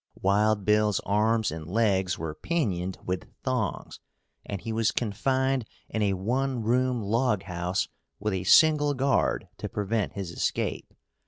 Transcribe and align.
Wild 0.19 0.65
Bill's 0.65 0.99
arms 1.01 1.51
and 1.51 1.67
legs 1.69 2.17
were 2.17 2.33
pinioned 2.33 2.97
with 3.05 3.31
thongs 3.43 3.99
and 4.43 4.59
he 4.59 4.73
was 4.73 4.91
confined 4.91 5.63
in 5.89 6.01
a 6.01 6.13
one 6.13 6.63
room 6.63 7.03
log 7.03 7.43
house 7.43 7.87
with 8.17 8.33
a 8.33 8.43
single 8.45 8.95
guard 8.95 9.47
to 9.59 9.69
prevent 9.69 10.13
his 10.13 10.31
escape. 10.31 10.91